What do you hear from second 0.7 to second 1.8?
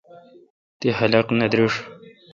تی خلق نہ درݭ۔